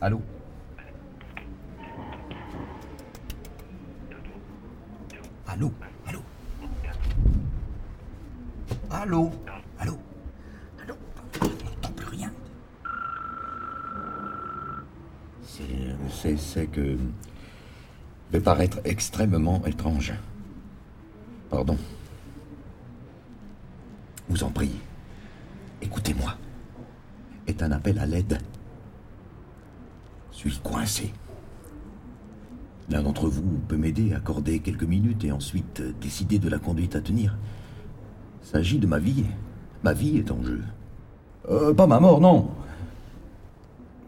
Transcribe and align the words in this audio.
Allô 0.00 0.22
Allô 5.46 5.72
Allô 6.06 6.22
Allô 8.90 9.30
Allô 9.78 9.98
Allô 10.86 10.94
Je 11.32 11.64
n'entends 11.64 11.92
plus 11.96 12.06
rien. 12.06 12.32
C'est 15.42 16.66
que 16.66 16.96
vais 18.30 18.40
paraître 18.40 18.78
extrêmement 18.84 19.64
étrange. 19.66 20.12
Pardon. 21.50 21.76
Vous 24.28 24.44
en 24.44 24.50
prie. 24.50 24.78
Écoutez-moi. 25.82 26.36
Est 27.48 27.62
un 27.62 27.72
appel 27.72 27.98
à 27.98 28.06
l'aide. 28.06 28.38
Suis 30.38 30.56
coincé. 30.58 31.12
L'un 32.88 33.02
d'entre 33.02 33.28
vous 33.28 33.58
peut 33.66 33.76
m'aider, 33.76 34.12
accorder 34.14 34.60
quelques 34.60 34.84
minutes 34.84 35.24
et 35.24 35.32
ensuite 35.32 35.82
décider 36.00 36.38
de 36.38 36.48
la 36.48 36.60
conduite 36.60 36.94
à 36.94 37.00
tenir. 37.00 37.36
S'agit 38.40 38.78
de 38.78 38.86
ma 38.86 39.00
vie. 39.00 39.24
Ma 39.82 39.92
vie 39.94 40.18
est 40.18 40.30
en 40.30 40.40
jeu. 40.40 40.62
Euh, 41.50 41.74
pas 41.74 41.88
ma 41.88 41.98
mort, 41.98 42.20
non. 42.20 42.52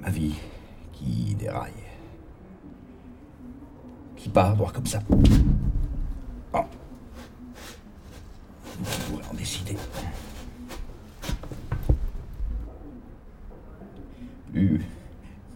Ma 0.01 0.11
vie 0.11 0.37
qui 0.93 1.35
déraille. 1.35 1.73
Qui 4.15 4.29
part 4.29 4.55
droit 4.55 4.71
comme 4.71 4.87
ça. 4.87 5.01
Oh. 6.53 6.61
Vous 8.79 8.85
pourrez 9.09 9.25
en 9.29 9.35
décider. 9.35 9.77
Plus 14.53 14.81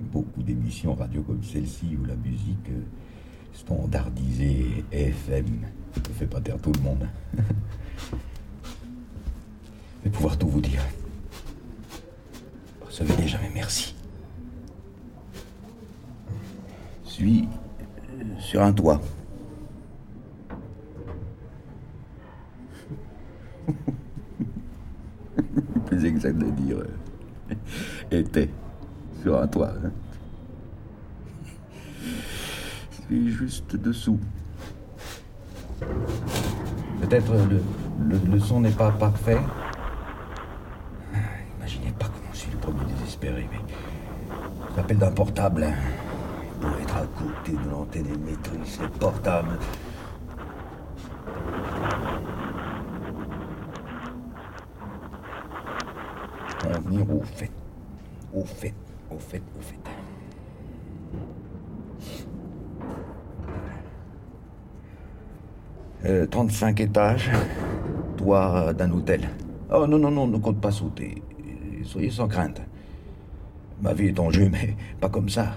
beaucoup 0.01 0.43
d'émissions 0.43 0.95
radio 0.95 1.23
comme 1.23 1.43
celle-ci 1.55 1.97
où 1.97 2.05
la 2.05 2.17
musique 2.17 2.69
euh, 2.71 2.83
standardisée 3.53 4.85
FM 4.91 5.47
ne 5.97 6.13
fait 6.13 6.27
pas 6.27 6.41
taire 6.41 6.59
tout 6.59 6.73
le 6.73 6.81
monde. 6.81 7.07
Mais 10.05 10.11
pouvoir 10.11 10.37
tout 10.37 10.49
vous 10.49 10.61
dire. 10.61 10.83
Recevez 12.85 13.15
déjà 13.15 13.39
mes 13.39 13.51
merci. 13.55 13.95
Suis 17.05 17.47
euh, 18.19 18.25
sur 18.41 18.61
un 18.61 18.73
toit. 18.73 19.01
Plus 25.87 26.05
exact 26.05 26.37
de 26.37 26.51
dire. 26.51 26.79
euh, 26.79 27.55
était 28.11 28.51
sur 29.23 29.41
un 29.41 29.47
toit. 29.47 29.71
hein. 29.85 29.93
Je 32.05 32.94
juste 33.11 33.77
dessous. 33.77 34.19
Peut-être 37.01 37.33
le, 37.35 37.61
le, 38.31 38.41
son 38.41 38.61
n'est 38.61 38.71
pas 38.71 38.91
parfait. 38.91 39.39
Imaginez 41.59 41.93
pas 41.99 42.07
comment 42.07 42.33
je 42.33 42.39
suis 42.39 42.51
le 42.51 42.59
premier 42.59 42.85
désespéré, 42.85 43.49
mais 43.53 43.61
l'appel 44.77 44.99
d'un 44.99 45.13
portable 45.13 45.67
pour 46.61 46.71
être 46.79 46.97
à 46.97 47.07
côté 47.07 47.53
de 47.53 47.71
l'antenne 47.71 48.07
émettrice, 48.07 48.81
le 48.81 48.89
portable. 48.89 49.59
En 56.65 56.81
venir 56.81 57.11
au 57.11 57.23
fait, 57.23 57.51
au 58.33 58.45
fait, 58.45 58.75
au 59.11 59.19
fait, 59.19 59.43
au 59.59 59.63
fait. 59.63 60.04
Euh, 66.07 66.27
35 66.27 66.81
étages, 66.81 67.31
toit 68.19 68.75
d'un 68.75 68.91
hôtel. 68.91 69.29
Oh 69.73 69.87
non, 69.87 69.99
non, 69.99 70.11
non, 70.11 70.27
ne 70.27 70.37
compte 70.37 70.61
pas 70.61 70.71
sauter. 70.71 71.23
Euh, 71.41 71.85
Soyez 71.85 72.11
sans 72.11 72.29
crainte. 72.29 72.61
Ma 73.81 73.95
vie 73.95 74.09
est 74.09 74.21
en 74.21 74.31
jeu, 74.31 74.51
mais 74.51 74.77
pas 75.01 75.09
comme 75.09 75.31
ça. 75.31 75.55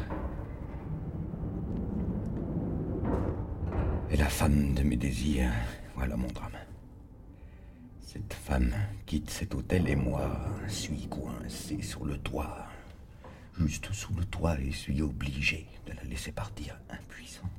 Et 4.09 4.15
la 4.15 4.29
femme 4.29 4.73
de 4.73 4.83
mes 4.83 4.95
désirs, 4.95 5.51
voilà 5.95 6.15
mon 6.15 6.27
drame. 6.27 6.51
Cette 7.99 8.33
femme 8.33 8.71
quitte 9.05 9.29
cet 9.29 9.53
hôtel 9.53 9.89
et 9.89 9.97
moi 9.97 10.31
suis 10.67 11.07
coincé 11.07 11.81
sur 11.81 12.05
le 12.05 12.17
toit. 12.17 12.67
Juste 13.59 13.91
sous 13.91 14.13
le 14.13 14.23
toit 14.23 14.57
et 14.61 14.71
suis 14.71 15.01
obligé 15.01 15.67
de 15.85 15.91
la 15.91 16.03
laisser 16.03 16.31
partir 16.31 16.79
impuissant. 16.89 17.49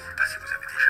Je 0.00 0.08
sais 0.08 0.16
pas 0.16 0.24
si 0.26 0.36
vous 0.38 0.52
avez 0.52 0.66
déjà 0.66 0.89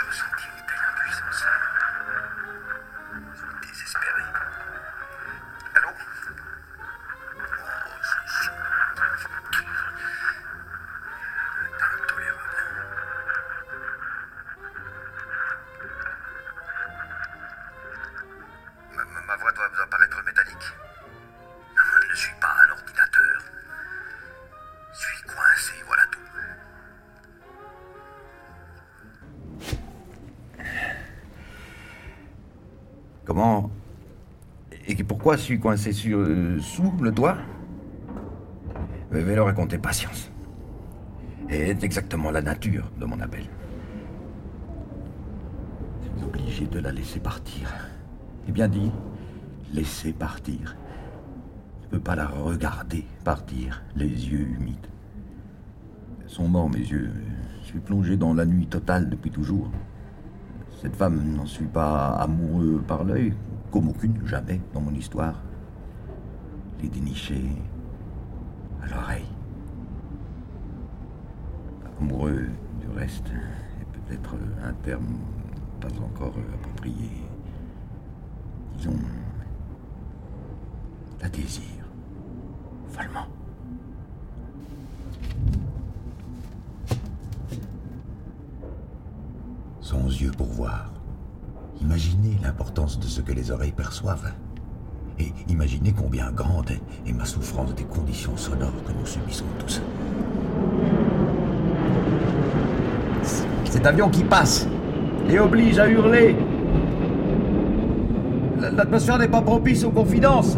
Pourquoi 35.21 35.37
suis 35.37 35.61
coincé 35.61 35.93
sur, 35.93 36.17
euh, 36.19 36.59
sous 36.61 36.95
le 36.99 37.13
toit 37.13 37.37
Je 39.13 39.19
vais 39.19 39.35
leur 39.35 39.45
raconter 39.45 39.77
patience. 39.77 40.31
C'est 41.51 41.85
exactement 41.85 42.31
la 42.31 42.41
nature 42.41 42.91
de 42.99 43.05
mon 43.05 43.21
appel. 43.21 43.45
Je 46.01 46.09
suis 46.09 46.27
obligé 46.27 46.67
de 46.69 46.79
la 46.79 46.91
laisser 46.91 47.21
partir. 47.21 47.69
Et 48.49 48.53
bien 48.53 48.67
dit, 48.67 48.91
laisser 49.75 50.15
partir. 50.15 50.75
Je 51.83 51.85
ne 51.85 51.91
peux 51.91 52.01
pas 52.01 52.17
la 52.17 52.27
regarder 52.27 53.05
partir, 53.23 53.83
les 53.97 54.09
yeux 54.09 54.49
humides. 54.49 54.87
Ils 56.25 56.31
sont 56.31 56.49
morts, 56.49 56.71
mes 56.71 56.79
yeux. 56.79 57.13
Je 57.61 57.67
suis 57.67 57.81
plongé 57.81 58.17
dans 58.17 58.33
la 58.33 58.47
nuit 58.47 58.69
totale 58.69 59.11
depuis 59.11 59.31
toujours. 59.31 59.71
Cette 60.81 60.97
femme 60.97 61.23
n'en 61.37 61.45
suis 61.45 61.67
pas 61.67 62.09
amoureux 62.13 62.83
par 62.89 63.05
l'œil, 63.05 63.35
comme 63.71 63.89
aucune, 63.89 64.27
jamais 64.27 64.61
dans 64.75 64.81
mon 64.81 64.95
histoire. 64.95 65.35
Les 66.83 66.89
dénicher 66.89 67.45
à 68.83 68.89
l'oreille. 68.89 69.27
Amoureux 72.01 72.49
du 72.81 72.89
reste 72.97 73.29
est 73.29 73.99
peut-être 73.99 74.35
un 74.65 74.73
terme 74.83 75.19
pas 75.81 75.89
encore 76.03 76.35
approprié. 76.55 77.11
Disons, 78.77 78.97
la 81.21 81.29
désir, 81.29 81.85
follement. 82.89 83.27
Sans 89.81 90.07
yeux 90.07 90.33
pour 90.33 90.47
voir. 90.47 90.90
Imaginez 92.01 92.39
l'importance 92.43 92.99
de 92.99 93.05
ce 93.05 93.21
que 93.21 93.33
les 93.33 93.51
oreilles 93.51 93.73
perçoivent. 93.73 94.33
Et 95.19 95.35
imaginez 95.51 95.93
combien 95.93 96.31
grande 96.33 96.71
est 97.07 97.13
ma 97.13 97.27
souffrance 97.27 97.75
des 97.75 97.85
conditions 97.85 98.35
sonores 98.39 98.83
que 98.87 98.93
nous 98.99 99.05
subissons 99.05 99.45
tous. 99.59 99.83
Cet 103.67 103.85
avion 103.85 104.09
qui 104.09 104.25
passe 104.25 104.67
et 105.29 105.39
oblige 105.39 105.79
à 105.79 105.91
hurler 105.91 106.37
L'atmosphère 108.61 109.19
n'est 109.19 109.29
pas 109.29 109.43
propice 109.43 109.85
aux 109.85 109.91
confidences. 109.91 110.57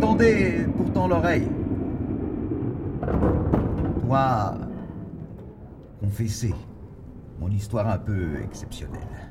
Tendez 0.00 0.66
pourtant 0.78 1.08
l'oreille. 1.08 1.48
Toi, 4.06 4.54
confesser 6.00 6.54
mon 7.40 7.50
histoire 7.50 7.88
un 7.88 7.98
peu 7.98 8.40
exceptionnelle. 8.42 9.30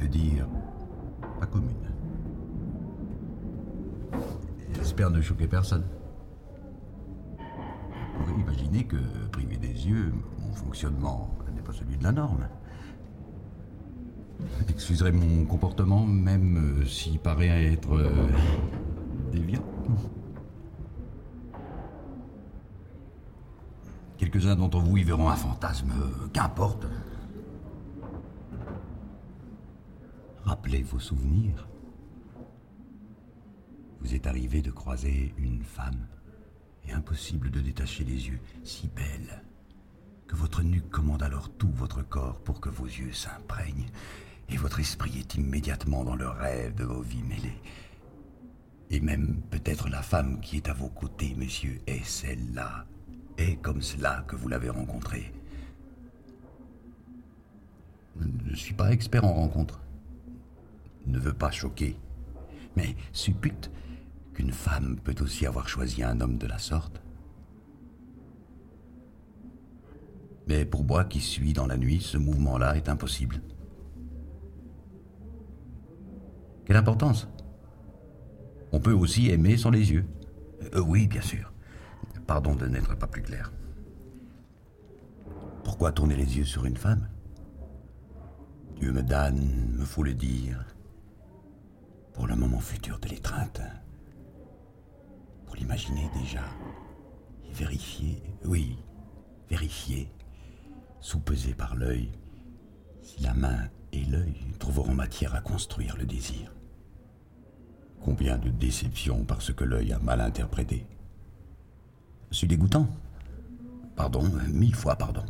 De 0.00 0.06
dire 0.06 0.46
pas 1.38 1.46
commune. 1.46 1.76
J'espère 4.74 5.10
ne 5.10 5.20
choquer 5.20 5.46
personne. 5.46 5.84
Vous 7.38 8.24
pouvez 8.24 8.40
imaginer 8.40 8.84
que, 8.84 8.96
privé 9.30 9.56
des 9.56 9.88
yeux, 9.88 10.12
mon 10.40 10.52
fonctionnement 10.52 11.30
n'est 11.54 11.62
pas 11.62 11.72
celui 11.72 11.96
de 11.96 12.02
la 12.02 12.12
norme. 12.12 12.48
Excuserez 14.68 15.12
mon 15.12 15.44
comportement, 15.44 16.04
même 16.04 16.84
s'il 16.84 17.20
paraît 17.20 17.72
être 17.72 17.94
euh, 17.94 18.28
déviant. 19.30 19.62
Quelques-uns 24.32 24.56
d'entre 24.56 24.78
vous 24.78 24.96
y 24.96 25.04
verront 25.04 25.28
un 25.28 25.36
fantasme, 25.36 25.92
qu'importe. 26.32 26.86
Rappelez 30.44 30.82
vos 30.82 30.98
souvenirs. 30.98 31.68
Vous 34.00 34.14
êtes 34.14 34.26
arrivé 34.26 34.62
de 34.62 34.70
croiser 34.70 35.34
une 35.36 35.62
femme, 35.62 36.06
et 36.88 36.92
impossible 36.92 37.50
de 37.50 37.60
détacher 37.60 38.04
les 38.04 38.28
yeux, 38.28 38.40
si 38.64 38.88
belle, 38.88 39.44
que 40.26 40.34
votre 40.34 40.62
nuque 40.62 40.88
commande 40.88 41.22
alors 41.22 41.50
tout 41.50 41.70
votre 41.70 42.00
corps 42.00 42.40
pour 42.40 42.62
que 42.62 42.70
vos 42.70 42.86
yeux 42.86 43.12
s'imprègnent, 43.12 43.90
et 44.48 44.56
votre 44.56 44.80
esprit 44.80 45.18
est 45.18 45.34
immédiatement 45.34 46.04
dans 46.04 46.16
le 46.16 46.28
rêve 46.28 46.74
de 46.74 46.84
vos 46.84 47.02
vies 47.02 47.22
mêlées. 47.22 47.60
Et 48.88 49.00
même 49.00 49.42
peut-être 49.50 49.90
la 49.90 50.00
femme 50.00 50.40
qui 50.40 50.56
est 50.56 50.70
à 50.70 50.72
vos 50.72 50.88
côtés, 50.88 51.34
monsieur, 51.36 51.82
est 51.86 52.04
celle-là, 52.04 52.86
comme 53.62 53.82
cela 53.82 54.24
que 54.28 54.36
vous 54.36 54.48
l'avez 54.48 54.70
rencontrée. 54.70 55.32
Je 58.20 58.50
ne 58.50 58.56
suis 58.56 58.74
pas 58.74 58.92
expert 58.92 59.24
en 59.24 59.32
rencontres. 59.32 59.80
Ne 61.06 61.18
veux 61.18 61.32
pas 61.32 61.50
choquer, 61.50 61.96
mais 62.76 62.94
suppute 63.12 63.70
qu'une 64.34 64.52
femme 64.52 64.98
peut 65.02 65.16
aussi 65.20 65.46
avoir 65.46 65.68
choisi 65.68 66.02
un 66.02 66.20
homme 66.20 66.38
de 66.38 66.46
la 66.46 66.58
sorte. 66.58 67.02
Mais 70.46 70.64
pour 70.64 70.84
moi 70.84 71.04
qui 71.04 71.20
suis 71.20 71.52
dans 71.52 71.66
la 71.66 71.76
nuit, 71.76 72.00
ce 72.00 72.18
mouvement-là 72.18 72.76
est 72.76 72.88
impossible. 72.88 73.40
Quelle 76.64 76.76
importance? 76.76 77.28
On 78.72 78.80
peut 78.80 78.92
aussi 78.92 79.30
aimer 79.30 79.56
sans 79.56 79.70
les 79.70 79.92
yeux. 79.92 80.06
Euh, 80.74 80.80
oui, 80.80 81.06
bien 81.06 81.20
sûr. 81.20 81.51
Pardon 82.26 82.54
de 82.54 82.66
n'être 82.66 82.96
pas 82.96 83.06
plus 83.06 83.22
clair. 83.22 83.52
Pourquoi 85.64 85.92
tourner 85.92 86.16
les 86.16 86.38
yeux 86.38 86.44
sur 86.44 86.64
une 86.64 86.76
femme? 86.76 87.08
Dieu 88.76 88.92
me 88.92 89.02
donne, 89.02 89.72
me 89.76 89.84
faut 89.84 90.02
le 90.02 90.14
dire, 90.14 90.64
pour 92.12 92.26
le 92.26 92.36
moment 92.36 92.60
futur 92.60 92.98
de 92.98 93.08
l'étreinte. 93.08 93.60
Pour 95.46 95.56
l'imaginer 95.56 96.08
déjà. 96.20 96.44
Et 97.48 97.52
vérifier, 97.52 98.22
oui, 98.44 98.78
vérifier, 99.48 100.12
sous-peser 101.00 101.54
par 101.54 101.76
l'œil, 101.76 102.10
si 103.02 103.22
la 103.22 103.34
main 103.34 103.68
et 103.92 104.04
l'œil 104.04 104.36
trouveront 104.58 104.94
matière 104.94 105.34
à 105.34 105.40
construire 105.40 105.96
le 105.96 106.06
désir. 106.06 106.54
Combien 108.00 108.38
de 108.38 108.50
déceptions 108.50 109.24
parce 109.24 109.52
que 109.52 109.64
l'œil 109.64 109.92
a 109.92 109.98
mal 109.98 110.20
interprété. 110.20 110.86
Suis 112.32 112.48
dégoûtant. 112.48 112.88
Pardon, 113.94 114.24
mille 114.48 114.74
fois 114.74 114.96
pardon. 114.96 115.24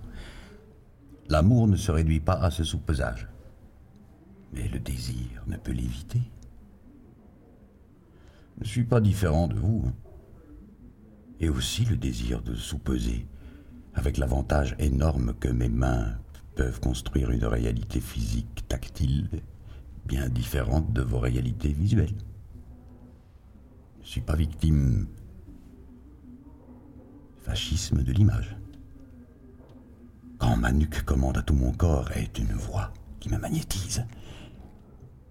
L'amour 1.29 1.67
ne 1.67 1.77
se 1.77 1.91
réduit 1.91 2.21
pas 2.21 2.35
à 2.35 2.51
ce 2.51 2.63
soupesage. 2.63 3.29
Mais 4.53 4.69
le 4.69 4.79
désir 4.79 5.43
ne 5.49 5.57
peut 5.57 5.73
l'éviter. 5.73 6.23
Je 8.59 8.65
ne 8.65 8.69
suis 8.69 8.85
pas 8.85 9.01
différent 9.01 9.49
de 9.49 9.57
vous. 9.57 9.85
Hein. 9.87 9.93
Et 11.41 11.49
aussi 11.49 11.85
le 11.85 11.97
désir 11.97 12.41
de 12.41 12.55
soupeser, 12.55 13.27
avec 13.95 14.17
l'avantage 14.17 14.77
énorme 14.79 15.35
que 15.41 15.49
mes 15.49 15.69
mains 15.69 16.19
peuvent 16.55 16.81
construire 16.81 17.33
une 17.33 17.47
réalité 17.47 18.01
physique 18.01 18.69
tactile 18.69 19.29
bien 20.07 20.29
différente 20.29 20.93
de 20.93 21.03
vos 21.03 21.19
réalités 21.19 21.73
visuelles. 21.73 22.15
Je 23.99 24.07
ne 24.07 24.11
suis 24.11 24.21
pas 24.21 24.37
victime 24.37 25.09
fascisme 27.43 28.03
de 28.03 28.13
l'image. 28.13 28.57
Quand 30.39 30.57
ma 30.57 30.73
nuque 30.73 31.05
commande 31.05 31.39
à 31.39 31.43
tout 31.43 31.55
mon 31.55 31.73
corps 31.73 32.11
est 32.13 32.39
une 32.39 32.53
voix 32.53 32.93
qui 33.21 33.29
me 33.29 33.39
magnétise. 33.39 34.05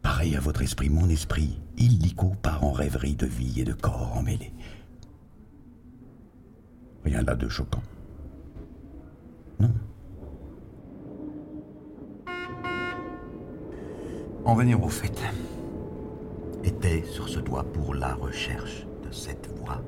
Pareil 0.01 0.35
à 0.35 0.39
votre 0.39 0.61
esprit, 0.61 0.89
mon 0.89 1.09
esprit, 1.09 1.59
illico 1.77 2.33
part 2.41 2.63
en 2.63 2.71
rêverie 2.71 3.15
de 3.15 3.25
vie 3.25 3.61
et 3.61 3.63
de 3.63 3.73
corps 3.73 4.15
emmêlés. 4.15 4.53
Rien 7.03 7.21
là 7.21 7.35
de 7.35 7.49
choquant. 7.49 7.83
Non. 9.59 9.71
En 14.43 14.55
venir 14.55 14.83
au 14.83 14.89
fait, 14.89 15.21
était 16.63 17.03
sur 17.03 17.29
ce 17.29 17.39
doigt 17.39 17.63
pour 17.63 17.93
la 17.93 18.13
recherche 18.15 18.85
de 19.05 19.11
cette 19.11 19.47
voix. 19.57 19.81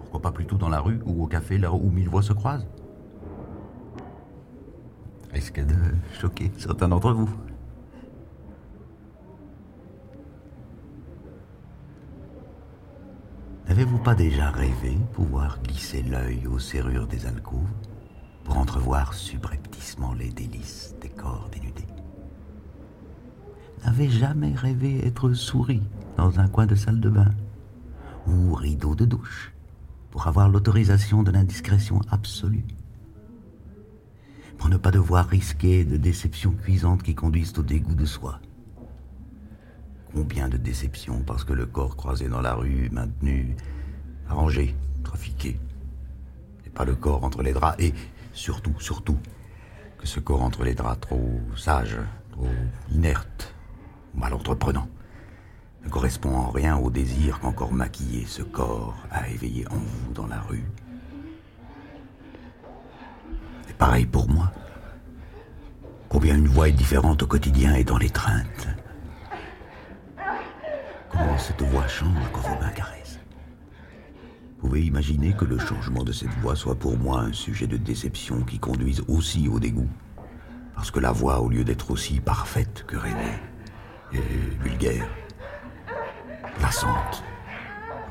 Pourquoi 0.00 0.22
pas 0.22 0.32
plutôt 0.32 0.56
dans 0.56 0.68
la 0.68 0.80
rue 0.80 1.00
ou 1.04 1.22
au 1.22 1.26
café 1.26 1.58
là 1.58 1.72
où 1.72 1.90
mille 1.90 2.08
voix 2.08 2.22
se 2.22 2.32
croisent 2.32 2.66
Risque 5.32 5.60
de 5.64 5.74
choquer 6.18 6.50
certains 6.56 6.88
d'entre 6.88 7.12
vous. 7.12 7.28
N'avez-vous 13.68 13.98
pas 13.98 14.14
déjà 14.14 14.50
rêvé 14.50 14.96
pouvoir 15.12 15.60
glisser 15.62 16.02
l'œil 16.02 16.46
aux 16.46 16.58
serrures 16.58 17.06
des 17.06 17.26
alcôves 17.26 17.70
pour 18.44 18.56
entrevoir 18.56 19.12
subrepticement 19.12 20.14
les 20.14 20.30
délices 20.30 20.96
des 21.02 21.10
corps 21.10 21.50
dénudés 21.52 21.86
N'avez 23.84 24.08
jamais 24.08 24.54
rêvé 24.54 25.06
être 25.06 25.32
souris 25.34 25.82
dans 26.16 26.40
un 26.40 26.48
coin 26.48 26.66
de 26.66 26.74
salle 26.74 26.98
de 26.98 27.10
bain 27.10 27.30
ou 28.26 28.54
rideau 28.54 28.94
de 28.94 29.04
douche 29.04 29.52
pour 30.10 30.26
avoir 30.26 30.48
l'autorisation 30.48 31.22
de 31.22 31.30
l'indiscrétion 31.30 32.00
absolue. 32.10 32.64
Pour 34.56 34.68
ne 34.68 34.76
pas 34.76 34.90
devoir 34.90 35.28
risquer 35.28 35.84
de 35.84 35.96
déceptions 35.96 36.52
cuisantes 36.52 37.02
qui 37.02 37.14
conduisent 37.14 37.56
au 37.58 37.62
dégoût 37.62 37.94
de 37.94 38.04
soi. 38.04 38.40
Combien 40.12 40.48
de 40.48 40.56
déceptions 40.56 41.22
parce 41.22 41.44
que 41.44 41.52
le 41.52 41.66
corps 41.66 41.96
croisé 41.96 42.28
dans 42.28 42.40
la 42.40 42.54
rue, 42.54 42.88
maintenu, 42.90 43.54
arrangé, 44.28 44.74
trafiqué, 45.04 45.60
et 46.66 46.70
pas 46.70 46.84
le 46.84 46.96
corps 46.96 47.22
entre 47.22 47.42
les 47.42 47.52
draps, 47.52 47.80
et 47.80 47.94
surtout, 48.32 48.74
surtout, 48.80 49.18
que 49.98 50.06
ce 50.06 50.20
corps 50.20 50.42
entre 50.42 50.64
les 50.64 50.74
draps 50.74 51.00
trop 51.00 51.40
sage, 51.56 51.98
trop 52.32 52.48
inerte, 52.90 53.54
mal 54.14 54.32
entreprenant, 54.32 54.88
ne 55.84 55.88
correspond 55.88 56.34
en 56.34 56.50
rien 56.50 56.76
au 56.76 56.90
désir 56.90 57.40
qu'encore 57.40 57.72
maquillé 57.72 58.24
ce 58.26 58.42
corps 58.42 58.96
a 59.10 59.28
éveillé 59.28 59.66
en 59.68 59.76
vous 59.76 60.12
dans 60.12 60.26
la 60.26 60.40
rue 60.40 60.64
pareil 63.78 64.06
pour 64.06 64.28
moi. 64.28 64.52
Combien 66.08 66.36
une 66.36 66.48
voix 66.48 66.68
est 66.68 66.72
différente 66.72 67.22
au 67.22 67.26
quotidien 67.26 67.74
et 67.74 67.84
dans 67.84 67.98
l'étreinte. 67.98 68.68
Comment 71.10 71.38
cette 71.38 71.62
voix 71.62 71.86
change 71.86 72.30
quand 72.32 72.40
vos 72.40 72.60
mains. 72.60 72.72
Vous 74.60 74.68
pouvez 74.68 74.82
imaginer 74.82 75.34
que 75.34 75.44
le 75.44 75.56
changement 75.56 76.02
de 76.02 76.10
cette 76.10 76.34
voix 76.40 76.56
soit 76.56 76.74
pour 76.74 76.98
moi 76.98 77.20
un 77.20 77.32
sujet 77.32 77.68
de 77.68 77.76
déception 77.76 78.42
qui 78.42 78.58
conduise 78.58 79.04
aussi 79.06 79.46
au 79.46 79.60
dégoût. 79.60 79.88
Parce 80.74 80.90
que 80.90 80.98
la 80.98 81.12
voix, 81.12 81.40
au 81.40 81.48
lieu 81.48 81.62
d'être 81.62 81.92
aussi 81.92 82.18
parfaite 82.18 82.84
que 82.88 82.96
rêvée, 82.96 83.38
est 84.12 84.62
vulgaire, 84.62 85.08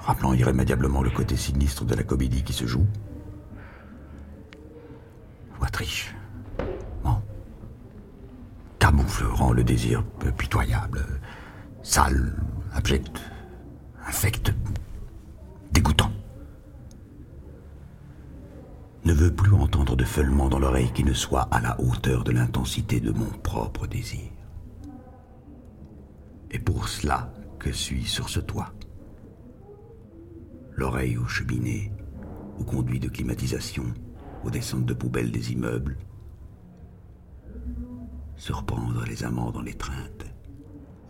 rappelant 0.01 0.33
irrémédiablement 0.33 1.01
le 1.01 1.09
côté 1.09 1.35
sinistre 1.35 1.85
de 1.85 1.95
la 1.95 2.03
comédie 2.03 2.43
qui 2.43 2.53
se 2.53 2.65
joue 2.65 2.85
triche. 5.77 6.15
Bon. 7.03 7.21
Camoufle 8.79 9.25
rend 9.25 9.51
le 9.51 9.63
désir 9.63 10.03
pitoyable, 10.37 11.05
sale, 11.83 12.33
abject, 12.73 13.21
infect, 14.07 14.53
dégoûtant. 15.71 16.11
ne 19.05 19.13
veux 19.13 19.31
plus 19.31 19.53
entendre 19.53 19.95
de 19.95 20.03
feulement 20.03 20.49
dans 20.49 20.59
l'oreille 20.59 20.91
qui 20.93 21.03
ne 21.03 21.13
soit 21.13 21.47
à 21.51 21.61
la 21.61 21.79
hauteur 21.79 22.23
de 22.23 22.31
l'intensité 22.31 22.99
de 22.99 23.11
mon 23.11 23.29
propre 23.43 23.85
désir. 23.85 24.31
Et 26.49 26.59
pour 26.59 26.89
cela 26.89 27.31
que 27.59 27.71
suis 27.71 28.05
sur 28.05 28.29
ce 28.29 28.39
toit. 28.39 28.73
L'oreille 30.71 31.17
aux 31.17 31.27
cheminées, 31.27 31.91
aux 32.59 32.63
conduits 32.63 32.99
de 32.99 33.09
climatisation, 33.09 33.85
aux 34.43 34.49
descentes 34.49 34.85
de 34.85 34.93
poubelles 34.93 35.31
des 35.31 35.51
immeubles. 35.51 35.97
Surprendre 38.35 39.03
les 39.05 39.23
amants 39.23 39.51
dans 39.51 39.61
l'étreinte, 39.61 40.25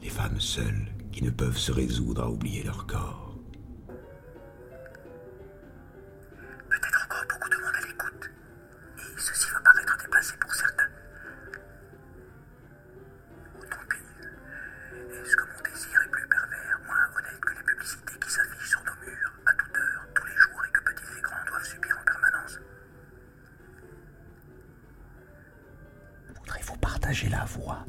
les 0.02 0.10
femmes 0.10 0.40
seules 0.40 0.88
qui 1.12 1.24
ne 1.24 1.30
peuvent 1.30 1.58
se 1.58 1.72
résoudre 1.72 2.24
à 2.24 2.30
oublier 2.30 2.64
leur 2.64 2.88
corps. 2.88 3.27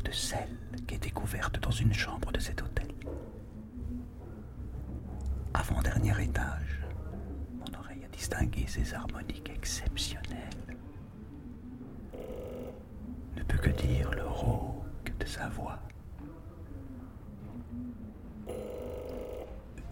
De 0.09 0.13
celle 0.15 0.57
qui 0.87 0.95
est 0.95 1.03
découverte 1.03 1.61
dans 1.61 1.71
une 1.71 1.93
chambre 1.93 2.33
de 2.33 2.41
cet 2.41 2.63
hôtel. 2.63 2.89
Avant-dernier 5.53 6.23
étage, 6.23 6.81
mon 7.59 7.79
oreille 7.79 8.05
a 8.05 8.09
distingué 8.09 8.65
ces 8.67 8.95
harmoniques 8.95 9.51
exceptionnelles. 9.55 10.77
Ne 13.37 13.43
peut 13.43 13.59
que 13.59 13.71
dire 13.71 14.11
le 14.13 14.27
rauque 14.27 15.13
de 15.21 15.27
sa 15.27 15.49
voix. 15.49 15.79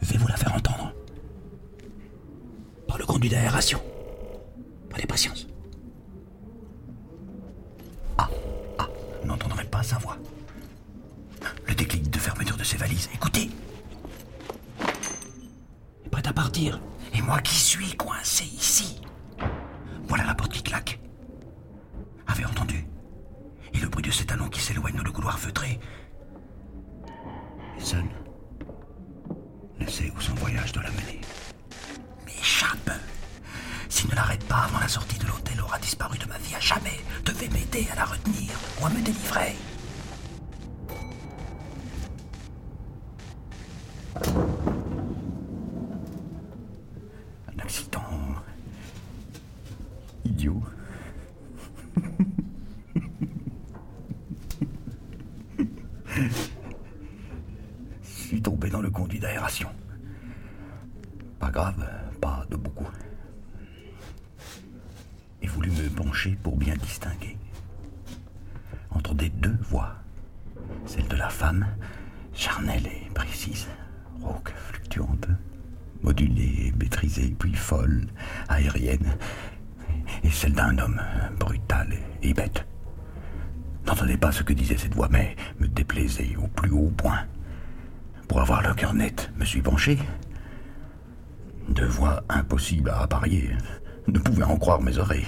Vais-vous 0.01 0.29
la 0.29 0.37
faire 0.37 0.55
entendre? 0.55 0.95
Par 2.89 2.97
le 2.97 3.05
conduit 3.05 3.29
d'aération. 3.29 3.83
Et 16.59 17.21
moi 17.23 17.41
qui 17.43 17.55
suis 17.55 17.95
coincé 17.97 18.45
ici. 18.45 19.03
Voilà 20.09 20.25
la 20.25 20.35
porte 20.35 20.53
qui 20.53 20.63
claque. 20.63 20.99
Avez 22.27 22.47
entendu? 22.47 22.87
Et 23.75 23.79
le 23.79 23.89
bruit 23.89 24.03
de 24.03 24.11
ses 24.11 24.25
talons 24.25 24.49
qui 24.49 24.61
s'éloignent 24.61 24.97
dans 24.97 25.03
le 25.03 25.11
couloir 25.11 25.39
feutré. 25.39 25.79
Et 27.79 27.81
seul, 27.85 28.05
ne 29.79 29.87
sait 29.87 30.11
où 30.17 30.21
son 30.21 30.35
voyage 30.35 30.73
doit 30.73 30.83
l'amener. 30.85 31.21
M'échappe 32.25 32.91
S'il 33.91 34.09
ne 34.11 34.15
l'arrête 34.15 34.45
pas 34.45 34.65
avant 34.65 34.79
la 34.81 34.89
sortie 34.89 35.19
de 35.19 35.27
l'hôtel, 35.27 35.61
aura 35.61 35.79
disparu 35.79 36.17
de 36.19 36.25
ma 36.27 36.39
vie 36.39 36.55
à 36.55 36.61
jamais. 36.61 37.01
Devez 37.25 37.49
m'aider 37.51 37.87
à 37.93 37.97
la 37.97 38.05
retenir 38.07 38.51
ou 38.81 38.87
à 38.87 38.91
me 38.91 39.03
délivrer. 39.03 39.57
Un 47.49 47.59
accident 47.59 48.01
idiot. 50.25 50.63
Je 58.03 58.29
suis 58.29 58.43
tombé 58.43 58.71
Pas 61.39 61.51
grave, 61.51 61.87
pas 62.21 62.45
de 62.51 62.57
beaucoup. 62.57 62.89
Et 65.43 65.47
voulu 65.47 65.71
me 65.71 65.89
pencher 65.91 66.39
pour 66.43 66.57
bien 66.57 66.75
distinguer. 66.77 67.37
Entendez 68.91 69.29
deux 69.29 69.57
voix. 69.69 69.95
Celle 70.87 71.07
de 71.09 71.17
la 71.17 71.29
femme, 71.29 71.67
charnelle 72.33 72.87
et 72.87 73.11
précise, 73.11 73.69
rauque, 74.23 74.53
fluctuante, 74.69 75.29
modulée, 76.03 76.73
maîtrisée, 76.79 77.37
puis 77.39 77.55
folle, 77.55 78.07
aérienne, 78.49 79.17
et 80.25 80.31
celle 80.31 80.55
d'un 80.55 80.79
homme 80.79 81.01
brutal 81.39 81.95
et 82.23 82.33
bête. 82.33 82.67
N'entendez 83.87 84.17
pas 84.17 84.33
ce 84.33 84.43
que 84.43 84.53
disait 84.53 84.79
cette 84.79 84.95
voix, 84.95 85.09
mais 85.11 85.37
me 85.61 85.69
déplaisait 85.69 86.37
au 86.37 86.49
plus 86.49 86.71
haut 86.71 86.91
point. 86.97 87.27
Pour 88.29 88.41
avoir 88.41 88.63
le 88.63 88.75
cœur 88.75 88.95
net, 88.95 89.31
me 89.37 89.45
suis 89.45 89.63
penché. 89.63 89.99
Deux 91.69 91.87
voix 91.87 92.23
impossibles 92.29 92.91
à 92.91 93.03
apparier. 93.03 93.51
Ne 94.09 94.19
pouvaient 94.19 94.45
en 94.45 94.57
croire 94.57 94.81
mes 94.81 94.99
oreilles. 94.99 95.27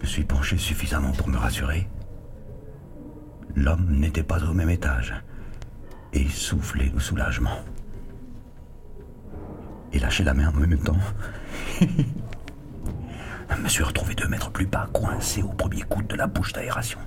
Me 0.00 0.06
suis 0.06 0.24
penché 0.24 0.58
suffisamment 0.58 1.12
pour 1.12 1.28
me 1.28 1.36
rassurer. 1.36 1.88
L'homme 3.54 3.86
n'était 3.90 4.22
pas 4.22 4.42
au 4.44 4.54
même 4.54 4.70
étage 4.70 5.14
et 6.12 6.28
soufflé 6.28 6.88
de 6.88 6.98
soulagement. 6.98 7.58
Et 9.92 9.98
lâché 9.98 10.24
la 10.24 10.34
main 10.34 10.48
en 10.48 10.52
même 10.52 10.78
temps. 10.78 10.98
me 13.62 13.68
suis 13.68 13.84
retrouvé 13.84 14.14
deux 14.14 14.28
mètres 14.28 14.50
plus 14.50 14.66
bas, 14.66 14.88
coincé 14.92 15.42
au 15.42 15.52
premier 15.52 15.82
coup 15.82 16.02
de 16.02 16.16
la 16.16 16.26
bouche 16.26 16.52
d'aération. 16.52 16.98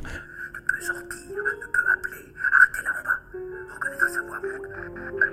Thank 4.41 5.13
you. 5.13 5.24